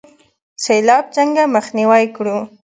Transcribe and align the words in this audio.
سیلاب 0.63 1.05
څنګه 1.15 1.41
مخنیوی 1.55 2.05
کړو؟ 2.15 2.37